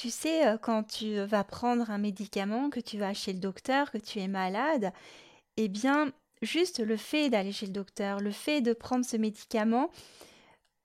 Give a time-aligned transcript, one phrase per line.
[0.00, 3.90] Tu sais, euh, quand tu vas prendre un médicament, que tu vas chez le docteur,
[3.90, 4.94] que tu es malade,
[5.58, 6.10] eh bien,
[6.40, 9.90] juste le fait d'aller chez le docteur, le fait de prendre ce médicament,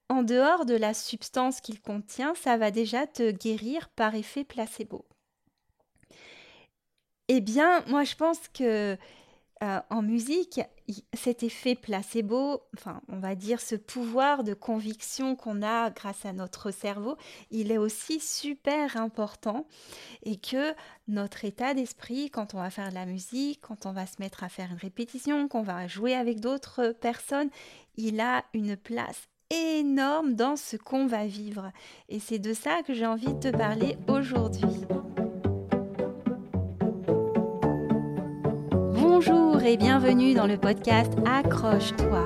[0.09, 5.05] en dehors de la substance qu'il contient, ça va déjà te guérir par effet placebo.
[7.29, 8.97] Eh bien, moi je pense que
[9.65, 10.61] euh, en musique,
[11.13, 16.34] cet effet placebo, enfin, on va dire ce pouvoir de conviction qu'on a grâce à
[16.34, 17.17] notre cerveau,
[17.49, 19.65] il est aussi super important
[20.23, 20.73] et que
[21.07, 24.43] notre état d'esprit, quand on va faire de la musique, quand on va se mettre
[24.43, 27.49] à faire une répétition, qu'on va jouer avec d'autres personnes,
[27.95, 31.71] il a une place énorme dans ce qu'on va vivre.
[32.09, 34.85] Et c'est de ça que j'ai envie de te parler aujourd'hui.
[39.27, 42.25] Bonjour et bienvenue dans le podcast Accroche-toi,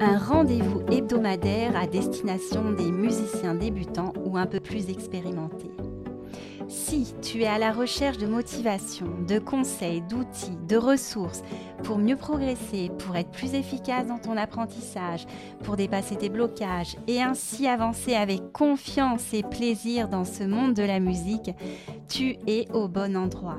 [0.00, 5.70] un rendez-vous hebdomadaire à destination des musiciens débutants ou un peu plus expérimentés.
[6.68, 11.42] Si tu es à la recherche de motivation, de conseils, d'outils, de ressources
[11.84, 15.26] pour mieux progresser, pour être plus efficace dans ton apprentissage,
[15.62, 20.82] pour dépasser tes blocages et ainsi avancer avec confiance et plaisir dans ce monde de
[20.82, 21.50] la musique,
[22.08, 23.58] tu es au bon endroit.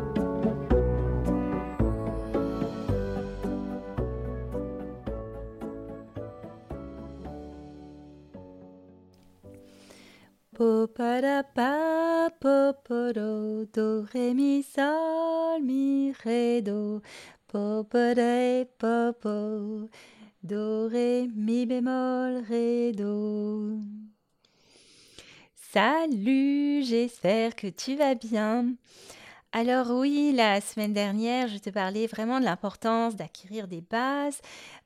[10.61, 11.17] Po pa
[13.73, 17.01] do ré mi sol mi ré do
[17.49, 19.87] po po
[20.43, 23.79] do ré mi bémol ré do.
[25.73, 28.75] Salut, j'espère que tu vas bien.
[29.53, 34.39] Alors oui, la semaine dernière, je te parlais vraiment de l'importance d'acquérir des bases,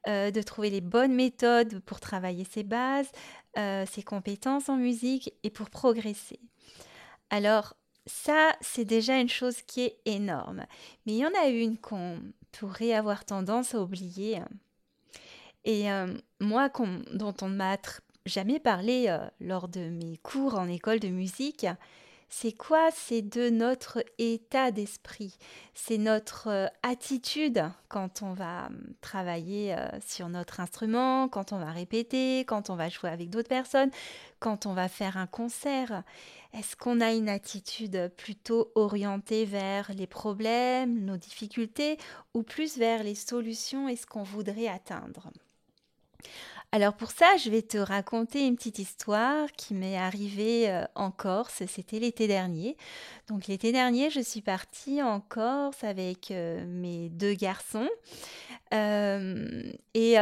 [0.08, 3.12] euh, de trouver les bonnes méthodes pour travailler ces bases,
[3.60, 6.40] euh, ses compétences en musique et pour progresser.
[7.30, 7.76] Alors,
[8.08, 10.66] ça, c'est déjà une chose qui est énorme.
[11.06, 12.20] Mais il y en a une qu'on
[12.52, 14.42] pourrait avoir tendance à oublier.
[15.64, 16.70] Et euh, moi,
[17.14, 17.78] dont on ne m'a
[18.26, 21.68] jamais parlé euh, lors de mes cours en école de musique,
[22.30, 25.38] c'est quoi C'est de notre état d'esprit.
[25.74, 31.60] C'est notre euh, attitude quand on va hum, travailler euh, sur notre instrument, quand on
[31.60, 33.92] va répéter, quand on va jouer avec d'autres personnes,
[34.40, 36.04] quand on va faire un concert?
[36.54, 41.98] Est-ce qu'on a une attitude plutôt orientée vers les problèmes, nos difficultés,
[42.34, 45.32] ou plus vers les solutions et ce qu'on voudrait atteindre?
[46.72, 51.10] Alors pour ça, je vais te raconter une petite histoire qui m'est arrivée euh, en
[51.10, 51.64] Corse.
[51.68, 52.76] C'était l'été dernier.
[53.28, 57.90] Donc l'été dernier, je suis partie en Corse avec euh, mes deux garçons.
[58.74, 60.18] Euh, et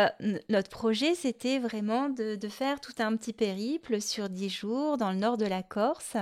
[0.50, 5.18] notre projet, c'était vraiment de, faire tout un petit périple sur dix jours dans le
[5.18, 6.18] nord de la Corse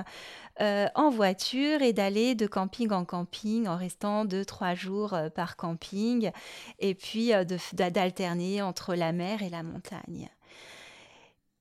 [0.62, 6.32] en voiture et d'aller de camping en camping en restant deux, trois jours par camping
[6.80, 7.32] et puis
[7.74, 10.30] d'alterner entre la mer et la montagne.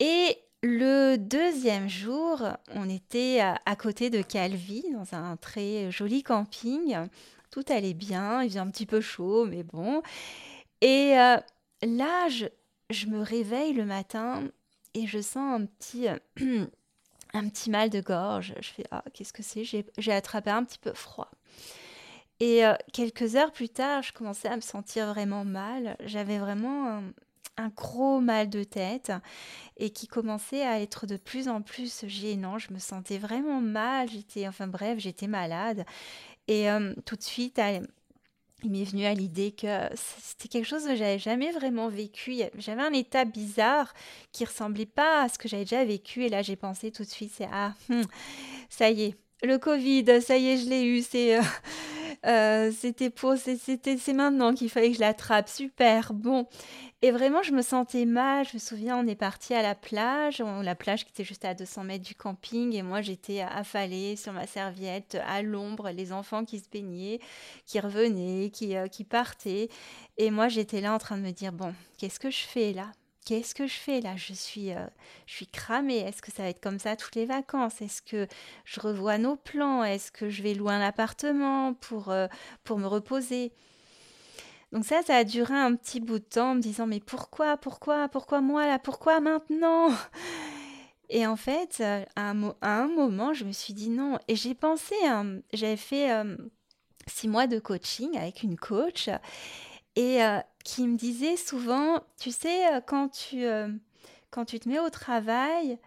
[0.00, 2.42] Et le deuxième jour,
[2.74, 6.96] on était à, côté de Calvi, dans un très joli camping.
[7.50, 10.02] Tout allait bien, il faisait un petit peu chaud, mais bon.
[10.82, 11.38] Et euh,
[11.82, 14.42] là, je, me réveille le matin
[14.92, 16.08] et je sens un petit,
[17.32, 18.54] un petit mal de gorge.
[18.60, 19.64] Je fais Ah, qu'est-ce que c'est?
[19.64, 21.30] J'ai attrapé un petit peu froid.
[22.40, 25.96] Et euh, quelques heures plus tard, je commençais à me sentir vraiment mal.
[26.04, 27.02] J'avais vraiment
[27.56, 29.12] un gros mal de tête
[29.76, 32.58] et qui commençait à être de plus en plus gênant.
[32.58, 35.84] Je me sentais vraiment mal, j'étais, enfin bref, j'étais malade.
[36.48, 37.60] Et euh, tout de suite,
[38.62, 42.36] il m'est venu à l'idée que c'était quelque chose que j'avais jamais vraiment vécu.
[42.58, 43.92] J'avais un état bizarre
[44.32, 46.24] qui ressemblait pas à ce que j'avais déjà vécu.
[46.24, 48.02] Et là, j'ai pensé tout de suite, c'est ah, hmm,
[48.68, 51.02] ça y est, le Covid, ça y est, je l'ai eu.
[51.02, 51.42] C'est euh,
[52.26, 55.48] euh, c'était pour, c'était, c'est maintenant qu'il fallait que je l'attrape.
[55.48, 56.46] Super, bon.
[57.02, 58.46] Et vraiment, je me sentais mal.
[58.46, 61.54] Je me souviens, on est parti à la plage, la plage qui était juste à
[61.54, 66.44] 200 mètres du camping, et moi j'étais affalée sur ma serviette à l'ombre, les enfants
[66.44, 67.20] qui se baignaient,
[67.66, 69.68] qui revenaient, qui, euh, qui partaient.
[70.18, 72.92] Et moi j'étais là en train de me dire, bon, qu'est-ce que je fais là?
[73.30, 74.16] Qu'est-ce que je fais là?
[74.16, 74.84] Je suis, euh,
[75.26, 75.98] je suis cramée.
[75.98, 77.80] Est-ce que ça va être comme ça toutes les vacances?
[77.80, 78.26] Est-ce que
[78.64, 79.84] je revois nos plans?
[79.84, 82.26] Est-ce que je vais louer un appartement pour, euh,
[82.64, 83.52] pour me reposer?
[84.72, 88.08] Donc ça, ça a duré un petit bout de temps me disant mais pourquoi, pourquoi,
[88.08, 89.90] pourquoi moi là, pourquoi maintenant?
[91.08, 91.80] Et en fait,
[92.16, 94.18] à un, moment, je me suis dit non.
[94.26, 94.96] Et j'ai pensé,
[95.52, 96.10] j'avais fait
[97.06, 99.08] six mois de coaching avec une coach.
[99.94, 100.18] Et
[100.64, 103.44] qui me disait souvent, tu sais, quand tu,
[104.30, 105.78] quand tu te mets au travail,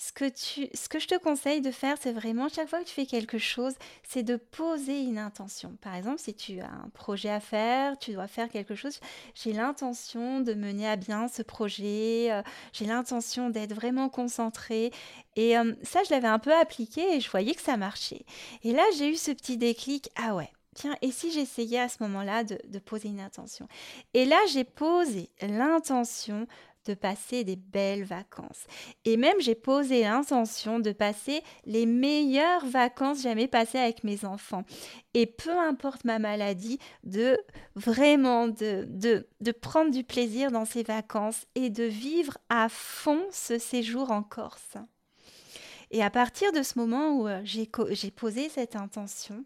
[0.00, 2.86] ce que, tu, ce que je te conseille de faire, c'est vraiment chaque fois que
[2.86, 5.76] tu fais quelque chose, c'est de poser une intention.
[5.82, 8.98] Par exemple, si tu as un projet à faire, tu dois faire quelque chose,
[9.34, 12.40] j'ai l'intention de mener à bien ce projet, euh,
[12.72, 14.90] j'ai l'intention d'être vraiment concentrée.
[15.36, 18.24] Et euh, ça, je l'avais un peu appliqué et je voyais que ça marchait.
[18.64, 20.50] Et là, j'ai eu ce petit déclic, ah ouais.
[20.74, 23.66] Tiens, et si j'essayais à ce moment-là de, poser une intention?
[24.14, 26.46] Et là, j'ai posé l'intention
[26.86, 28.66] de passer des belles vacances.
[29.04, 34.64] Et même, j'ai posé l'intention de passer les meilleures vacances jamais passées avec mes enfants.
[35.12, 37.36] Et peu importe ma maladie, de
[37.74, 43.58] vraiment de, de, prendre du plaisir dans ces vacances et de vivre à fond ce
[43.58, 44.76] séjour en Corse.
[45.90, 49.44] Et à partir de ce moment où euh, j'ai posé cette intention,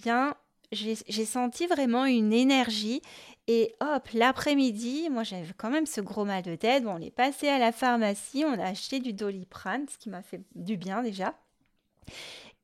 [0.00, 0.34] bien,
[0.72, 3.02] j'ai senti vraiment une énergie
[3.48, 6.84] et hop, l'après-midi, moi j'avais quand même ce gros mal de tête.
[6.84, 10.22] Bon, on est passé à la pharmacie, on a acheté du doliprane, ce qui m'a
[10.22, 11.34] fait du bien déjà.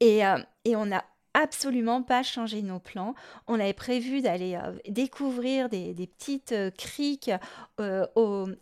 [0.01, 1.05] Et, euh, et on a
[1.37, 3.15] absolument pas changé nos plans.
[3.47, 7.31] On avait prévu d'aller euh, découvrir des, petites euh, criques
[7.79, 8.07] euh,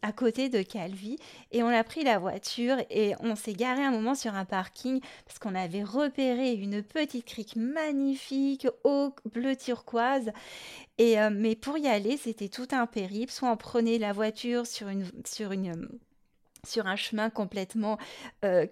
[0.03, 1.17] à côté de Calvi
[1.53, 5.01] et on a pris la voiture et on s'est garé un moment sur un parking
[5.25, 10.33] parce qu'on avait repéré une petite crique magnifique au bleu turquoise.
[10.99, 13.33] Et, mais pour y aller, c'était tout un périple.
[13.33, 15.89] Soit on prenait la voiture sur une, sur une
[16.65, 17.99] sur un chemin complètement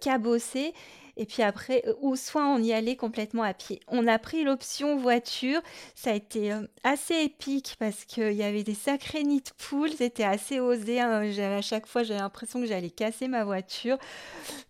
[0.00, 0.72] cabossé
[1.16, 3.80] et puis après, euh, ou soit on y allait complètement à pied.
[3.88, 5.60] On a pris l'option voiture.
[5.94, 9.92] Ça a été euh, assez épique parce qu'il y avait des sacrés nids de poules.
[9.92, 11.00] C'était assez osé.
[11.00, 11.22] Hein.
[11.38, 13.98] À chaque fois, j'avais l'impression que j'allais casser ma voiture.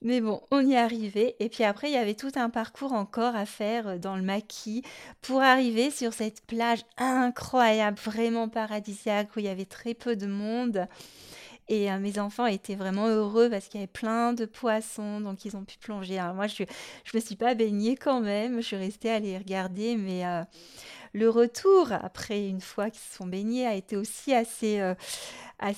[0.03, 1.37] Mais bon, on y arrivé.
[1.39, 4.23] Et puis après, il y avait tout un parcours encore à faire euh, dans le
[4.23, 4.83] maquis
[5.21, 10.27] pour arriver sur cette plage incroyable, vraiment paradisiaque où il y avait très peu de
[10.27, 10.89] monde.
[11.73, 15.47] Et euh, mes enfants étaient vraiment heureux parce qu'il y avait plein de poissons, donc
[15.47, 16.19] ils ont pu plonger.
[16.19, 16.69] Alors moi, je ne
[17.15, 20.43] me suis pas baignée quand même, je suis restée à les regarder, mais euh,
[21.15, 24.93] le retour, après une fois qu'ils se sont baignés, a été aussi assez, euh,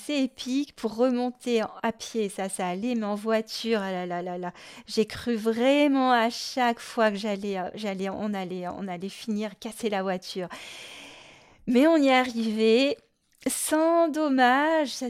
[0.09, 2.27] épique pour remonter à pied.
[2.27, 4.51] Ça, ça allait, mais en voiture, ah là, là, là,
[4.87, 10.49] j'ai cru vraiment à chaque fois que j'allais, allait, on allait finir casser la voiture.
[11.67, 12.97] Mais on y est arrivé
[13.47, 14.89] sans dommage.
[14.89, 15.07] Ça,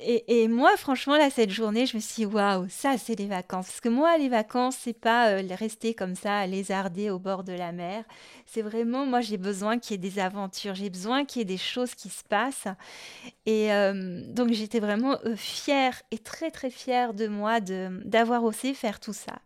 [0.00, 3.26] et, et, moi, franchement, là, cette journée, je me suis dit, waouh, ça, c'est les
[3.26, 3.66] vacances.
[3.66, 7.52] Parce que moi, les vacances, c'est pas euh, rester comme ça, lézarder au bord de
[7.52, 8.04] la mer.
[8.46, 10.74] C'est vraiment, moi, j'ai besoin qu'il y ait des aventures.
[10.74, 12.68] J'ai besoin qu'il y ait des choses qui se passent.
[13.46, 13.68] Et
[14.28, 19.12] donc, j'étais vraiment euh, fière et très, très fière de moi d'avoir osé faire tout
[19.12, 19.36] ça.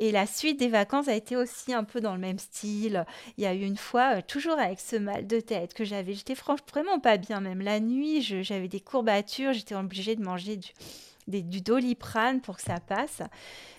[0.00, 3.04] Et la suite des vacances a été aussi un peu dans le même style.
[3.36, 6.14] Il y a eu une fois, euh, toujours avec ce mal de tête que j'avais,
[6.14, 7.40] j'étais franchement vraiment pas bien.
[7.40, 12.62] Même la nuit, j'avais des courbatures, j'étais obligée de manger du, du doliprane pour que
[12.62, 13.22] ça passe.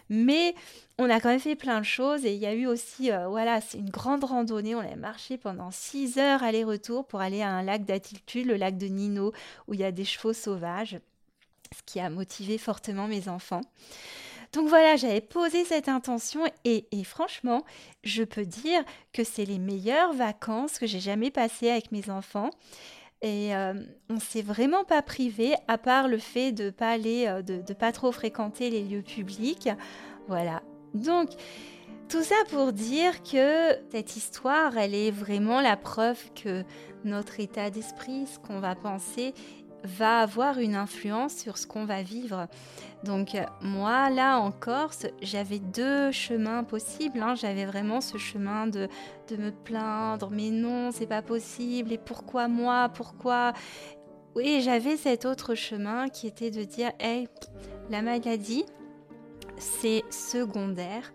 [0.09, 0.55] Mais
[0.97, 3.27] on a quand même fait plein de choses et il y a eu aussi, euh,
[3.27, 4.75] voilà, c'est une grande randonnée.
[4.75, 8.77] On a marché pendant 6 heures aller-retour pour aller à un lac d'altitude, le lac
[8.77, 9.31] de Nino,
[9.67, 10.99] où il y a des chevaux sauvages,
[11.73, 13.61] ce qui a motivé fortement mes enfants.
[14.51, 17.63] Donc voilà, j'avais posé cette intention et, franchement,
[18.03, 18.83] je peux dire
[19.13, 22.49] que c'est les meilleures vacances que j'ai jamais passées avec mes enfants.
[23.21, 23.73] Et euh,
[24.09, 27.73] on s'est vraiment pas privé, à part le fait de pas aller, euh, de, de
[27.73, 29.67] pas trop fréquenter les lieux publics.
[30.27, 30.63] Voilà.
[30.93, 31.31] Donc,
[32.09, 36.63] tout ça pour dire que cette histoire, elle est vraiment la preuve que
[37.03, 39.35] notre état d'esprit, ce qu'on va penser,
[39.83, 42.47] va avoir une influence sur ce qu'on va vivre.
[43.03, 47.21] Donc moi, là en Corse, j'avais deux chemins possibles.
[47.21, 47.35] Hein.
[47.35, 48.87] J'avais vraiment ce chemin de,
[49.29, 53.53] de me plaindre, mais non, c'est pas possible, et pourquoi moi, pourquoi?
[54.35, 57.27] Oui, j'avais cet autre chemin qui était de dire, hey,
[57.89, 58.65] la maladie,
[59.57, 61.11] c'est secondaire.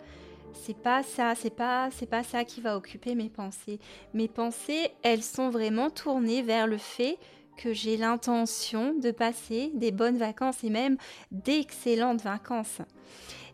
[0.53, 3.79] C'est pas ça, c'est pas, c'est pas ça qui va occuper mes pensées.
[4.15, 7.19] Mes pensées, elles sont vraiment tournées vers le fait
[7.57, 10.97] que j'ai l'intention de passer des bonnes vacances et même
[11.31, 12.79] d'excellentes vacances.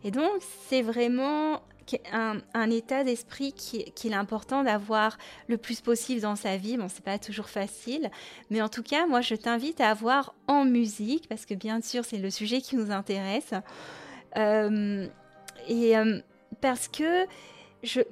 [0.03, 0.31] Et donc,
[0.67, 1.61] c'est vraiment
[2.11, 5.17] un, état d'esprit qu'il qui est important d'avoir
[5.47, 6.77] le plus possible dans sa vie.
[6.77, 8.09] Bon, c'est pas toujours facile,
[8.49, 12.05] mais en tout cas, moi, je t'invite à avoir en musique, parce que bien sûr,
[12.05, 13.53] c'est le sujet qui nous intéresse.
[14.37, 15.07] Euh,
[15.67, 16.19] et euh,
[16.61, 17.25] parce que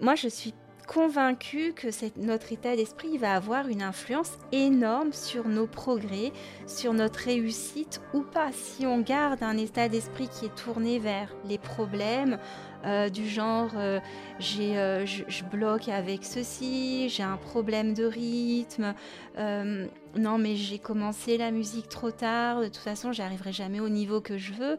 [0.01, 0.53] moi, je suis
[0.89, 6.31] convaincue que notre état d'esprit va avoir une influence énorme sur nos progrès,
[6.65, 8.51] sur notre réussite ou pas.
[8.51, 12.39] Si on garde un état d'esprit qui est tourné vers les problèmes,
[12.85, 13.99] euh, du genre euh,
[14.39, 18.95] j'ai, euh, je, bloque avec ceci, j'ai un problème de rythme,
[19.37, 24.21] non mais j'ai commencé la musique trop tard, de toute façon j'arriverai jamais au niveau
[24.21, 24.77] que je veux,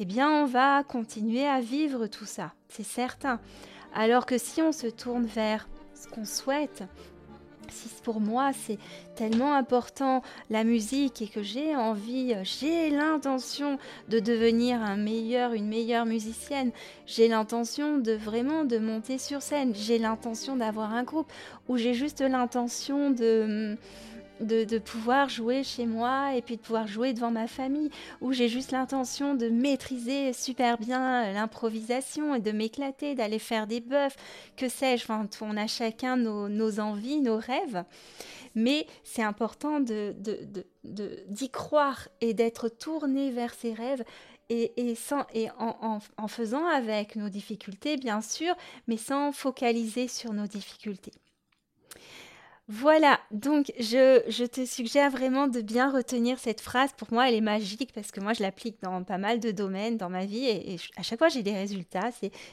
[0.00, 3.38] eh bien on va continuer à vivre tout ça, c'est certain.
[3.94, 6.82] Alors que si on se tourne vers ce qu'on souhaite,
[7.68, 8.78] si pour moi c'est
[9.16, 15.68] tellement important la musique et que j'ai envie, j'ai l'intention de devenir un meilleur, une
[15.68, 16.70] meilleure musicienne,
[17.06, 21.30] j'ai l'intention de vraiment de monter sur scène, j'ai l'intention d'avoir un groupe.
[21.68, 23.76] Ou j'ai juste l'intention de
[24.42, 28.48] de, pouvoir jouer chez moi et puis de pouvoir jouer devant ma famille, où j'ai
[28.48, 34.16] juste l'intention de maîtriser super bien l'improvisation et de m'éclater, d'aller faire des bœufs,
[34.56, 37.84] que sais-je, enfin, on a chacun nos, envies, nos rêves,
[38.54, 40.14] mais c'est important de,
[40.84, 44.04] d'y croire et d'être tourné vers ses rêves
[44.50, 48.54] et, sans, et en faisant avec nos difficultés, bien sûr,
[48.86, 51.12] mais sans focaliser sur nos difficultés.
[52.74, 56.90] Voilà, donc je, te suggère vraiment de bien retenir cette phrase.
[56.96, 59.98] Pour moi, elle est magique parce que moi, je l'applique dans pas mal de domaines
[59.98, 62.08] dans ma vie et, à chaque fois, j'ai des résultats.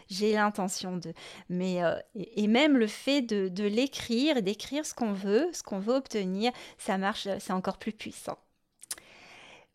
[0.09, 1.13] J'ai l'intention de.
[1.47, 5.79] Mais euh, et, même le fait de, de l'écrire, d'écrire ce qu'on veut, ce qu'on
[5.79, 8.37] veut obtenir, ça marche, c'est encore plus puissant.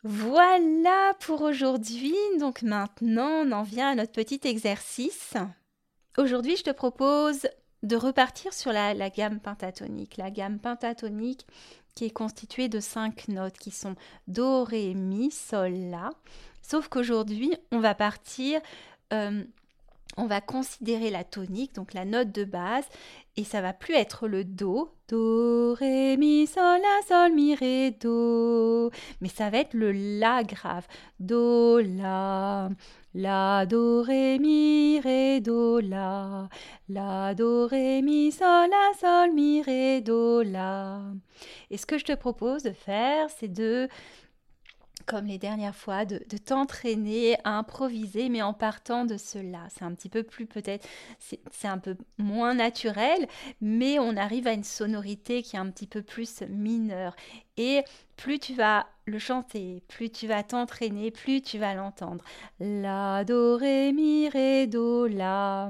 [0.03, 2.15] Voilà pour aujourd'hui.
[2.39, 5.33] Donc maintenant, on en vient à notre petit exercice.
[6.19, 7.47] Aujourd'hui, je te propose
[7.85, 10.17] de repartir sur la, gamme pentatonique.
[10.17, 11.45] La gamme pentatonique
[11.93, 13.95] qui est constituée de cinq notes qui sont
[14.27, 16.09] Do, Ré, Mi, Sol, La.
[16.61, 18.59] Sauf qu'aujourd'hui, on va partir,
[19.13, 19.43] euh,
[20.17, 22.85] on va considérer la tonique, donc la note de base,
[23.37, 27.91] et ça va plus être le Do, Do, Ré, Mi, Sol, La, Sol, Mi, Ré,
[27.91, 30.87] Do, mais ça va être le La grave,
[31.19, 32.69] Do, La,
[33.13, 36.47] La, Do, Ré, Mi, Ré, Do, La,
[36.87, 41.01] La, Do, Ré, Mi, Sol, La, Sol, Mi, Ré, Do, La.
[41.69, 43.89] Et ce que je te propose de faire, c'est de
[45.05, 49.67] comme les dernières fois, de, t'entraîner à improviser, mais en partant de cela.
[49.69, 50.87] C'est un petit peu plus peut-être,
[51.19, 53.27] c'est un peu moins naturel,
[53.61, 57.15] mais on arrive à une sonorité qui est un petit peu plus mineure.
[57.57, 57.83] Et
[58.15, 62.23] plus tu vas le chanter, plus tu vas t'entraîner, plus tu vas l'entendre.
[62.59, 65.69] La, do, ré, mi, ré, do, la.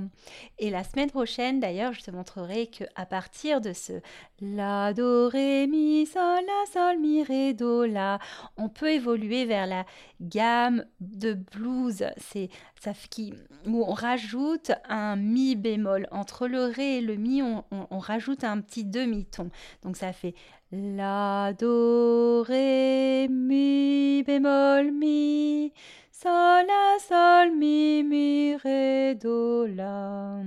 [0.57, 3.93] Et la semaine prochaine, d'ailleurs, je te montrerai que à partir de ce
[4.39, 8.19] la, do, ré, mi, sol, la, sol, mi, ré, do, la,
[8.55, 9.85] on peut évoluer vers la
[10.21, 12.05] gamme de blues.
[12.17, 12.49] C'est
[12.79, 13.33] ça qui
[13.65, 18.43] où on rajoute un mi bémol entre le ré et le mi, on, on rajoute
[18.43, 19.49] un petit demi-ton.
[19.83, 20.35] Donc ça fait
[20.71, 25.71] la, do, ré, mi, bémol, mi,
[26.11, 30.39] sol, la, sol, mi, mi, ré, do, la.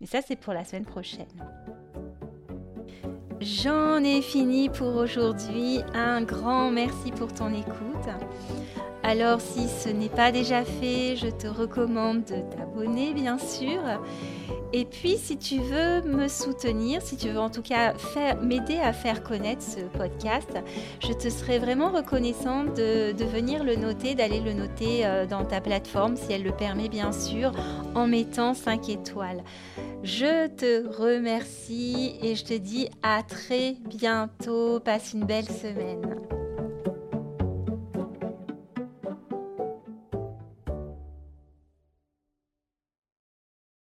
[0.00, 1.26] Mais ça, c'est pour la semaine prochaine.
[3.40, 5.80] J'en ai fini pour aujourd'hui.
[5.94, 8.08] Un grand merci pour ton écoute.
[9.08, 13.80] Alors si ce n'est pas déjà fait, je te recommande de t'abonner bien sûr.
[14.74, 17.94] Et puis si tu veux me soutenir, si tu veux en tout cas
[18.42, 20.50] m'aider à faire connaître ce podcast,
[21.00, 25.62] je te serais vraiment reconnaissante de, venir le noter, d'aller le noter euh, dans ta
[25.62, 27.52] plateforme si elle le permet bien sûr,
[27.94, 29.42] en mettant 5 étoiles.
[30.02, 34.80] Je te remercie et je te dis à très bientôt.
[34.80, 36.37] Passe une belle semaine.